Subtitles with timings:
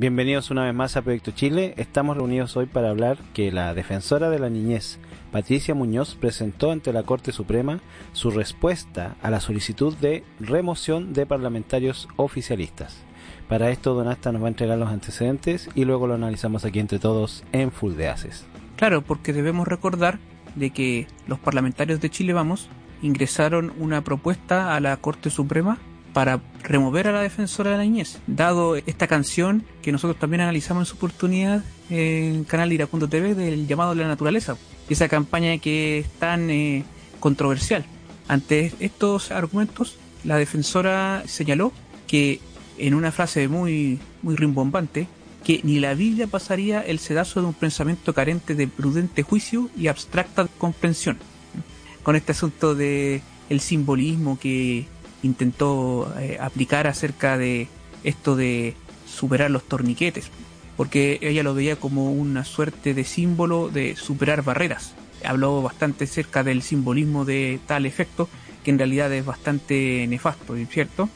[0.00, 1.74] Bienvenidos una vez más a Proyecto Chile.
[1.76, 4.98] Estamos reunidos hoy para hablar que la defensora de la niñez,
[5.30, 7.80] Patricia Muñoz, presentó ante la Corte Suprema
[8.14, 12.96] su respuesta a la solicitud de remoción de parlamentarios oficialistas.
[13.46, 16.98] Para esto, Donasta nos va a entregar los antecedentes y luego lo analizamos aquí entre
[16.98, 18.46] todos en Full de Haces.
[18.76, 20.18] Claro, porque debemos recordar
[20.54, 22.70] de que los parlamentarios de Chile Vamos
[23.02, 25.76] ingresaron una propuesta a la Corte Suprema
[26.12, 30.82] para remover a la defensora de la niñez, dado esta canción que nosotros también analizamos
[30.82, 34.56] en su oportunidad en canal Iracundo TV del llamado de la naturaleza,
[34.88, 36.84] esa campaña que es tan eh,
[37.20, 37.84] controversial.
[38.28, 41.72] Ante estos argumentos, la defensora señaló
[42.06, 42.40] que
[42.78, 45.06] en una frase muy, muy rimbombante,
[45.44, 49.88] que ni la Biblia pasaría el sedazo de un pensamiento carente de prudente juicio y
[49.88, 51.18] abstracta comprensión.
[52.02, 54.86] Con este asunto de el simbolismo que
[55.22, 57.68] intentó eh, aplicar acerca de
[58.04, 58.74] esto de
[59.06, 60.30] superar los torniquetes,
[60.76, 64.94] porque ella lo veía como una suerte de símbolo de superar barreras.
[65.24, 68.28] Habló bastante acerca del simbolismo de tal efecto,
[68.64, 71.06] que en realidad es bastante nefasto, ¿cierto?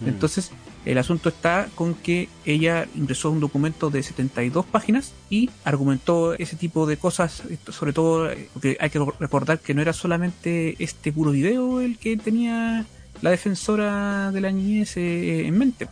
[0.00, 0.08] Mm.
[0.08, 0.50] Entonces,
[0.84, 6.56] el asunto está con que ella ingresó un documento de 72 páginas y argumentó ese
[6.56, 11.30] tipo de cosas, sobre todo porque hay que recordar que no era solamente este puro
[11.30, 12.84] video el que tenía
[13.24, 15.88] la defensora de la niñez eh, en mente.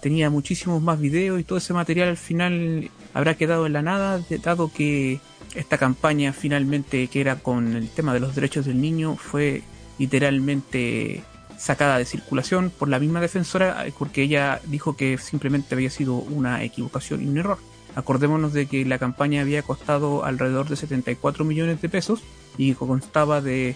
[0.00, 4.20] Tenía muchísimos más videos y todo ese material al final habrá quedado en la nada,
[4.44, 5.18] dado que
[5.56, 9.64] esta campaña finalmente que era con el tema de los derechos del niño fue
[9.98, 11.24] literalmente
[11.58, 16.62] sacada de circulación por la misma defensora porque ella dijo que simplemente había sido una
[16.62, 17.58] equivocación y un error.
[17.96, 22.22] Acordémonos de que la campaña había costado alrededor de 74 millones de pesos
[22.56, 23.74] y constaba de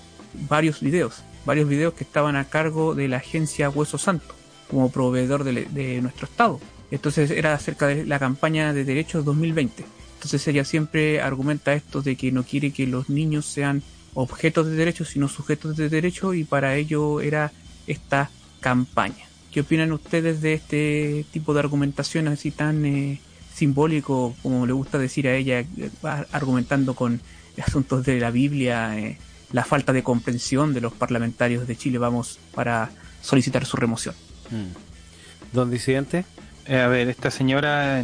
[0.48, 4.34] varios videos varios videos que estaban a cargo de la agencia Hueso Santo
[4.70, 6.60] como proveedor de, nuestro Estado.
[6.90, 9.84] Entonces era acerca de la campaña de derechos 2020.
[10.14, 13.82] Entonces ella siempre argumenta esto de que no quiere que los niños sean
[14.14, 17.52] objetos de derechos, sino sujetos de derecho y para ello era
[17.86, 18.30] esta
[18.60, 19.26] campaña.
[19.52, 23.20] ¿Qué opinan ustedes de este tipo de argumentación así tan eh,
[23.54, 25.90] simbólico, como le gusta decir a ella, eh,
[26.30, 27.20] argumentando con
[27.60, 28.98] asuntos de la Biblia?
[28.98, 29.18] Eh,
[29.52, 32.90] la falta de comprensión de los parlamentarios de Chile Vamos para
[33.22, 34.14] solicitar su remoción.
[34.50, 35.54] Mm.
[35.54, 36.24] Don disidente.
[36.66, 38.02] Eh, a ver, esta señora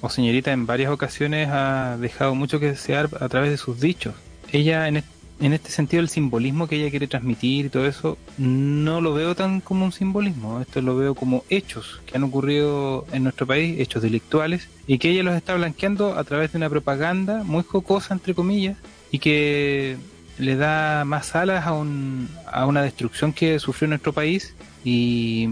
[0.00, 4.14] o señorita en varias ocasiones ha dejado mucho que desear a través de sus dichos.
[4.52, 5.02] Ella en,
[5.40, 9.34] en este sentido el simbolismo que ella quiere transmitir y todo eso no lo veo
[9.34, 13.80] tan como un simbolismo, esto lo veo como hechos que han ocurrido en nuestro país,
[13.80, 18.12] hechos delictuales y que ella los está blanqueando a través de una propaganda muy jocosa
[18.12, 18.76] entre comillas
[19.10, 19.96] y que
[20.38, 25.48] le da más alas a, un, a una destrucción que sufrió nuestro país y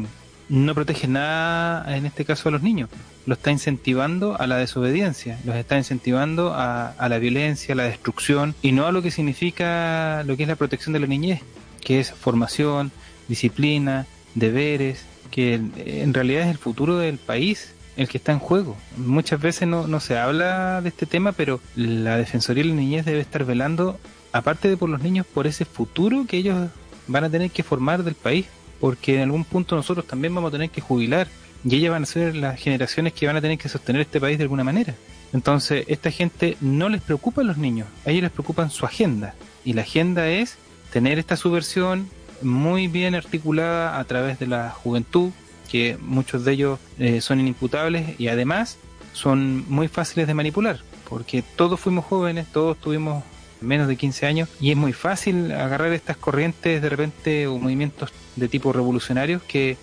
[0.48, 2.90] no protege nada, en este caso a los niños.
[3.24, 7.84] Lo está incentivando a la desobediencia, los está incentivando a, a la violencia, a la
[7.84, 11.40] destrucción y no a lo que significa lo que es la protección de la niñez,
[11.80, 12.90] que es formación,
[13.28, 18.76] disciplina, deberes, que en realidad es el futuro del país el que está en juego.
[18.96, 23.04] Muchas veces no, no se habla de este tema, pero la Defensoría de la Niñez
[23.04, 23.98] debe estar velando
[24.32, 26.70] aparte de por los niños, por ese futuro que ellos
[27.06, 28.46] van a tener que formar del país,
[28.80, 31.28] porque en algún punto nosotros también vamos a tener que jubilar
[31.64, 34.38] y ellas van a ser las generaciones que van a tener que sostener este país
[34.38, 34.94] de alguna manera.
[35.32, 39.34] Entonces, esta gente no les preocupa a los niños, a ellos les preocupa su agenda.
[39.64, 40.58] Y la agenda es
[40.92, 42.08] tener esta subversión
[42.42, 45.30] muy bien articulada a través de la juventud,
[45.70, 48.76] que muchos de ellos eh, son inimputables y además
[49.12, 53.24] son muy fáciles de manipular, porque todos fuimos jóvenes, todos tuvimos
[53.62, 58.12] menos de 15 años y es muy fácil agarrar estas corrientes de repente o movimientos
[58.36, 59.76] de tipo revolucionarios que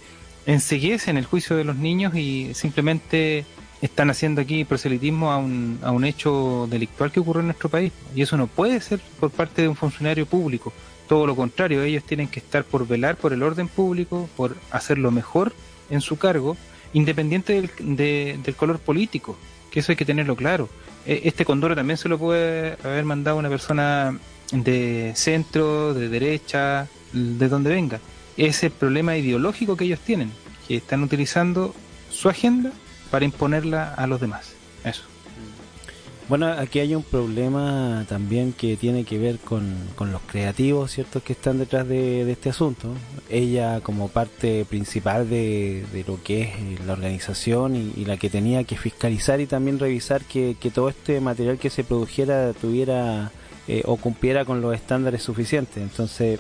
[0.46, 3.46] enseguecen el juicio de los niños y simplemente
[3.82, 7.92] están haciendo aquí proselitismo a un, a un hecho delictual que ocurrió en nuestro país
[8.16, 10.74] y eso no puede ser por parte de un funcionario público
[11.10, 15.00] todo lo contrario, ellos tienen que estar por velar por el orden público, por hacer
[15.00, 15.54] lo mejor
[15.90, 16.56] en su cargo,
[16.94, 19.36] independiente del, del color político,
[19.72, 20.70] que eso hay que tenerlo claro.
[21.06, 24.18] E, este condoro también se lo puede haber mandado una persona
[24.52, 28.00] de centro, de derecha, de donde venga.
[28.38, 30.32] Es el problema ideológico que ellos tienen,
[30.68, 31.76] que están utilizando
[32.10, 32.72] su agenda
[33.12, 34.54] para imponerla a los demás.
[34.84, 35.04] Eso.
[36.30, 41.34] Bueno, aquí hay un problema también que tiene que ver con, los creativos, ¿cierto?, que
[41.34, 42.94] están detrás de, este asunto.
[43.32, 48.64] Ella como parte principal de, lo que es eh, la organización y, la que tenía
[48.64, 53.32] que fiscalizar y también revisar que, todo este material que se produjera tuviera
[53.68, 55.82] eh, o cumpliera con los estándares suficientes.
[55.82, 56.40] Entonces,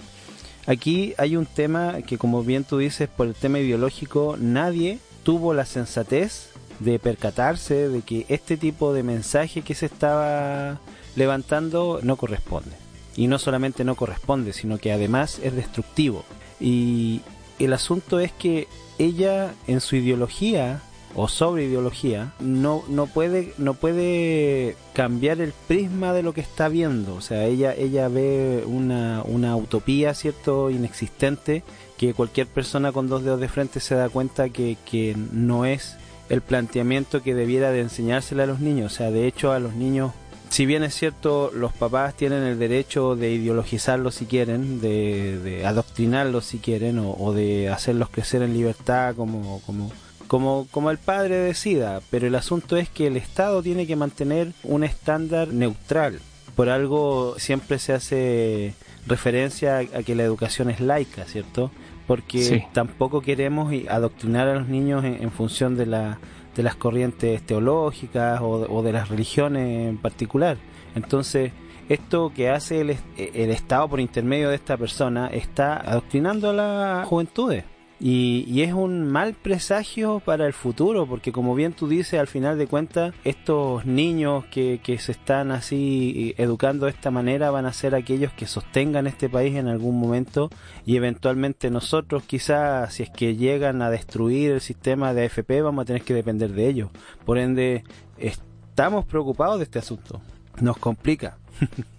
[0.67, 5.55] aquí hay un tema que como bien tú dices, por el tema ideológico, nadie tuvo
[5.55, 6.48] la sensatez
[6.79, 10.79] de percatarse de que este tipo de mensaje que se estaba
[11.15, 12.71] levantando no corresponde.
[13.15, 16.23] Y no solamente no corresponde, sino que además es destructivo.
[16.59, 17.21] Y
[17.59, 18.67] el asunto es que
[18.97, 20.81] ella en su ideología
[21.15, 26.69] o sobre ideología no, no puede no puede cambiar el prisma de lo que está
[26.69, 31.63] viendo o sea ella ella ve una, una utopía cierto inexistente
[31.97, 35.97] que cualquier persona con dos dedos de frente se da cuenta que, que no es
[36.29, 39.73] el planteamiento que debiera de enseñársela a los niños o sea de hecho a los
[39.73, 40.13] niños
[40.49, 46.45] si bien es cierto, los papás tienen el derecho de ideologizarlos si quieren, de, adoctrinarlos
[46.45, 49.91] si quieren, o, o, de hacerlos crecer en libertad como, como,
[50.27, 54.53] como, como el padre decida, pero el asunto es que el Estado tiene que mantener
[54.63, 56.19] un estándar neutral.
[56.55, 58.73] Por algo siempre se hace
[59.07, 61.71] referencia a que la educación es laica, ¿cierto?
[62.09, 62.63] Porque sí.
[62.73, 66.17] tampoco queremos adoctrinar a los niños en, en función de, la,
[66.55, 70.57] de las corrientes teológicas o, o, de las religiones en particular.
[70.95, 71.51] Entonces,
[71.87, 77.07] esto que hace el, el Estado por intermedio de esta persona está adoctrinando a las
[77.07, 77.63] juventudes.
[77.99, 82.57] Y, es un mal presagio para el futuro, porque como bien tú dices, al final
[82.57, 87.73] de cuentas, estos niños que, que se están así educando de esta manera van a
[87.73, 90.49] ser aquellos que sostengan este país en algún momento
[90.85, 95.83] y eventualmente nosotros quizás, si es que llegan a destruir el sistema de AFP, vamos
[95.83, 96.89] a tener que depender de ellos.
[97.25, 97.83] Por ende,
[98.17, 100.21] estamos preocupados de este asunto.
[100.61, 101.37] Nos complica.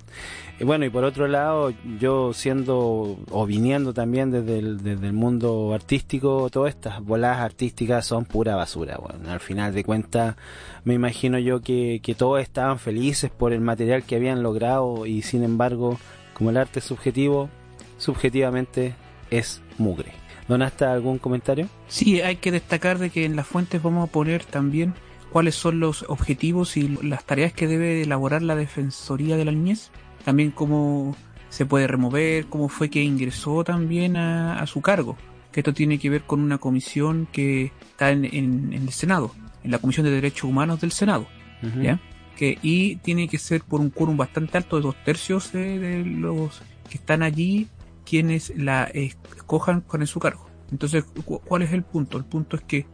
[0.58, 5.14] Y bueno, y por otro lado, yo siendo o viniendo también desde el, desde el
[5.14, 8.98] mundo artístico, todas estas bolas artísticas son pura basura.
[8.98, 10.36] Bueno, al final de cuentas,
[10.84, 15.22] me imagino yo que, que todos estaban felices por el material que habían logrado y
[15.22, 15.98] sin embargo,
[16.34, 17.48] como el arte es subjetivo,
[17.96, 18.94] subjetivamente
[19.30, 20.12] es mugre.
[20.46, 21.68] ¿Don hasta algún comentario?
[21.88, 24.94] Sí, hay que destacar de que en las fuentes vamos a poner también
[25.32, 29.90] cuáles son los objetivos y las tareas que debe elaborar la Defensoría de la Niñez
[30.24, 31.16] también cómo
[31.48, 35.16] se puede remover, cómo fue que ingresó también a, a, su cargo,
[35.52, 39.34] que esto tiene que ver con una comisión que está en, en, en el Senado,
[39.64, 41.26] en la Comisión de Derechos Humanos del Senado,
[41.62, 41.82] uh -huh.
[41.82, 42.00] ¿ya?
[42.36, 46.04] Que, y tiene que ser por un quórum bastante alto de dos tercios de, de,
[46.04, 47.68] los que están allí
[48.06, 50.48] quienes la escojan con su cargo.
[50.72, 52.16] Entonces, ¿cuál es el punto?
[52.16, 52.86] El punto es que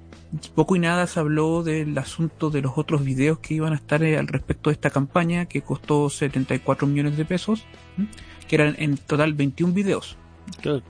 [0.55, 4.03] poco y nada se habló del asunto de los otros videos que iban a estar
[4.03, 7.65] eh, al respecto de esta campaña que costó 74 millones de pesos,
[8.49, 10.17] que eran en total 21 videos.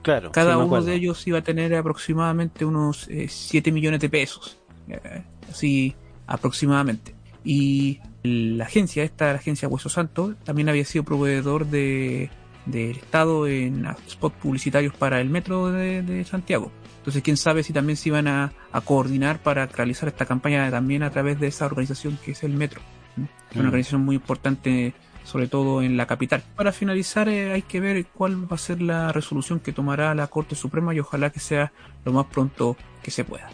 [0.01, 4.09] Claro, Cada sí, uno de ellos iba a tener aproximadamente unos eh, 7 millones de
[4.09, 4.57] pesos.
[4.87, 5.95] Eh, así
[6.27, 7.15] aproximadamente.
[7.43, 12.29] Y la agencia, esta la agencia Hueso Santo, también había sido proveedor de
[12.65, 16.71] del Estado en spot publicitarios para el metro de, de Santiago.
[17.07, 21.03] Entonces, quién sabe si también se iban a, a, coordinar para realizar esta campaña también
[21.03, 22.81] a través de esa organización que es el Metro.
[23.15, 23.59] Mm.
[23.59, 24.93] Una organización muy importante,
[25.23, 26.43] sobre todo en la capital.
[26.57, 30.27] Para finalizar, eh, hay que ver cuál va a ser la resolución que tomará la
[30.27, 31.71] Corte Suprema y ojalá que sea
[32.03, 33.47] lo más pronto que se pueda.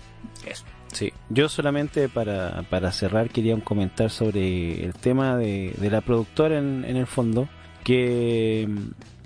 [0.47, 0.65] Eso.
[0.91, 6.57] Sí, yo solamente para, para cerrar quería comentar sobre el tema de, de la productora
[6.57, 7.47] en, en el fondo,
[7.83, 8.67] que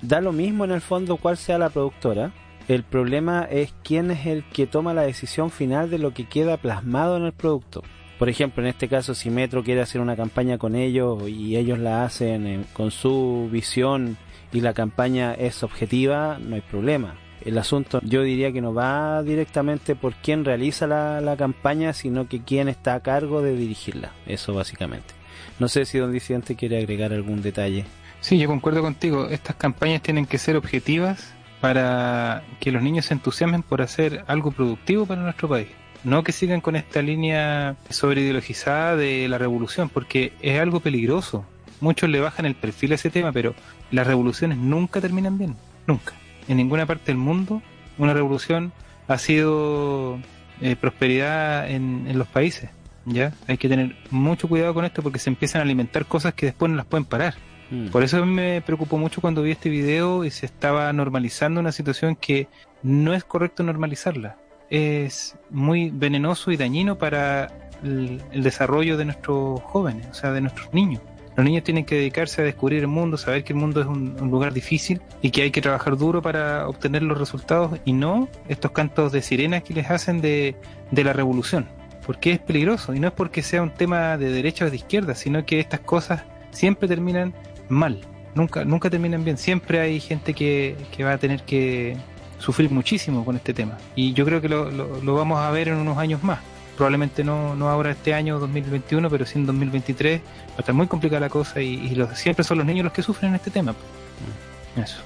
[0.01, 2.33] da lo mismo en el fondo cuál sea la productora,
[2.67, 6.57] el problema es quién es el que toma la decisión final de lo que queda
[6.57, 7.83] plasmado en el producto.
[8.19, 11.79] Por ejemplo, en este caso, si Metro quiere hacer una campaña con ellos y ellos
[11.79, 14.17] la hacen eh, con su visión
[14.51, 17.15] y la campaña es objetiva, no hay problema.
[17.45, 22.41] El asunto yo diría que no va directamente por quién realiza la, campaña, sino que
[22.41, 24.11] quién está a cargo de dirigirla.
[24.25, 25.13] Eso básicamente.
[25.59, 27.85] No sé si don Disidente quiere agregar algún detalle.
[28.19, 29.27] Sí, yo concuerdo contigo.
[29.29, 34.51] Estas campañas tienen que ser objetivas para que los niños se entusiasmen por hacer algo
[34.51, 35.67] productivo para nuestro país.
[36.03, 41.45] No que sigan con esta línea sobre ideologizada de la revolución, porque es algo peligroso.
[41.81, 43.55] Muchos le bajan el perfil a ese tema, pero
[43.91, 45.55] las revoluciones nunca terminan bien.
[45.85, 46.13] Nunca.
[46.47, 47.61] En ninguna parte del mundo
[47.97, 48.71] una revolución
[49.07, 50.19] ha sido
[50.61, 52.69] eh, prosperidad en, en los países.
[53.05, 53.33] ¿ya?
[53.47, 56.69] Hay que tener mucho cuidado con esto porque se empiezan a alimentar cosas que después
[56.69, 57.35] no las pueden parar.
[57.69, 57.87] Mm.
[57.87, 62.15] Por eso me preocupó mucho cuando vi este video y se estaba normalizando una situación
[62.15, 62.47] que
[62.83, 64.37] no es correcto normalizarla.
[64.69, 67.47] Es muy venenoso y dañino para
[67.83, 71.01] el, desarrollo de nuestros jóvenes, o sea, de nuestros niños.
[71.35, 74.17] Los niños tienen que dedicarse a descubrir el mundo, saber que el mundo es un,
[74.19, 78.27] un lugar difícil y que hay que trabajar duro para obtener los resultados y no
[78.47, 80.55] estos cantos de sirenas que les hacen de,
[80.89, 81.67] de la revolución.
[82.07, 85.13] Porque es peligroso y no es porque sea un tema de derecha o de izquierda,
[85.13, 87.35] sino que estas cosas siempre terminan
[87.69, 88.01] mal,
[88.35, 89.37] nunca, nunca terminan bien.
[89.37, 91.97] Siempre hay gente que, que va a tener que
[92.39, 93.77] sufrir muchísimo con este tema.
[93.95, 96.39] Y yo creo que lo, lo, lo, vamos a ver en unos años más.
[96.75, 100.87] probablemente no, no ahora este año 2021, pero sí en 2023 va a estar muy
[100.87, 103.73] complicada la cosa y, los, siempre son los niños los que sufren en este tema.
[103.73, 104.79] Mm.
[104.81, 105.01] Eso.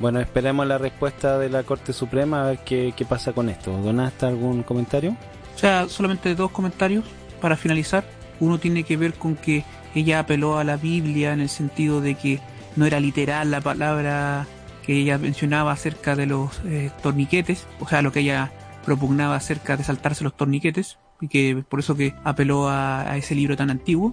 [0.00, 3.70] Bueno, esperemos la respuesta de la Corte Suprema a ver qué, qué pasa con esto.
[3.70, 5.14] ¿Donaste algún comentario?
[5.54, 7.04] O sea, solamente dos comentarios
[7.40, 8.04] para finalizar.
[8.40, 9.64] Uno tiene que ver con que
[9.94, 12.40] ella apeló a la Biblia en el sentido de que
[12.76, 14.46] no era literal la palabra
[14.84, 18.52] que ella mencionaba acerca de los eh, torniquetes, o sea, lo que ella
[18.84, 23.56] propugnaba acerca de saltarse los torniquetes, y que por eso que apeló a, ese libro
[23.56, 24.12] tan antiguo,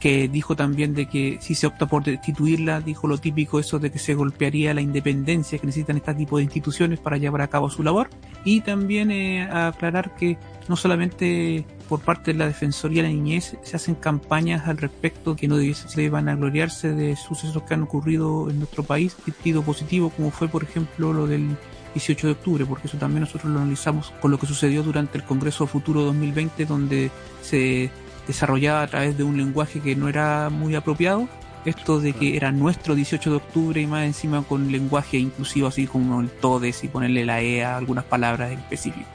[0.00, 3.92] que dijo también de que si se opta por destituirla, dijo lo típico eso de
[3.92, 7.70] que se golpearía la independencia que necesitan este tipo de instituciones para llevar a cabo
[7.70, 8.10] su labor,
[8.44, 10.38] y también eh, aclarar que
[10.68, 15.36] no solamente por parte de la Defensoría de la Niñez se hacen campañas al respecto
[15.36, 19.60] que no se van a gloriarse de sucesos que han ocurrido en nuestro país, sentido
[19.60, 21.54] positivo, como fue por ejemplo lo del
[21.92, 25.24] 18 de octubre, porque eso también nosotros lo analizamos con lo que sucedió durante el
[25.24, 27.10] Congreso Futuro 2020, donde
[27.42, 27.90] se
[28.26, 31.28] desarrollaba a través de un lenguaje que no era muy apropiado,
[31.66, 35.86] esto de que era nuestro 18 de octubre y más encima con lenguaje inclusivo así
[35.86, 39.10] como el todes y ponerle la E a algunas palabras en específico.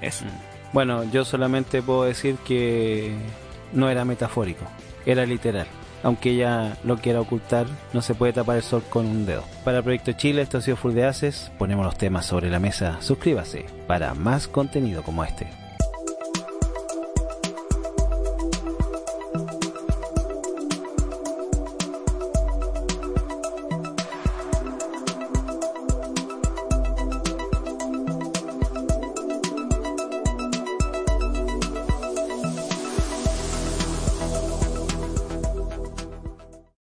[0.00, 0.24] Eso.
[0.72, 3.14] Bueno, yo solamente puedo decir que
[3.72, 4.64] no era metafórico,
[5.04, 5.66] era literal.
[6.02, 9.44] Aunque ella lo quiera ocultar, no se puede tapar el sol con un dedo.
[9.64, 11.52] Para Proyecto Chile, esto ha sido Full de Haces.
[11.58, 12.96] Ponemos los temas sobre la mesa.
[13.00, 15.46] Suscríbase para más contenido como este.